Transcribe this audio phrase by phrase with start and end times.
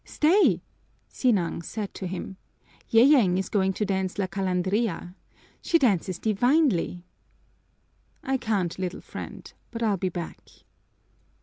[0.03, 0.63] "Stay!"
[1.09, 2.35] Sinang said to him.
[2.91, 5.13] "Yeyeng is going to dance La Calandria.
[5.61, 7.03] She dances divinely."
[8.23, 10.39] "I can't, little friend, but I'll be back."